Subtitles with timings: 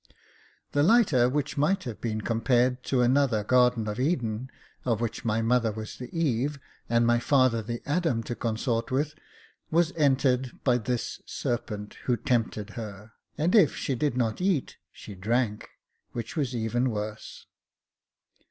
[0.71, 4.49] The lighter, which might have been compared to another Garden of Eden,
[4.83, 6.57] of which my mother was the Eve,
[6.89, 9.13] and my father the Adam to consort with,
[9.69, 15.13] was entered by this serpent who tempted her; and if she did not eat, she
[15.13, 15.69] drank,
[16.13, 17.45] which was even worse.